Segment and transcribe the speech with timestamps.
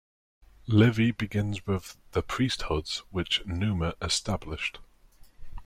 [0.65, 4.79] Livy begins with the priesthoods which Numa established.